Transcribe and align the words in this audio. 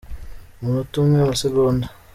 umunota 0.59 0.93
umwe, 0.97 1.17
amasegonda 1.21 1.85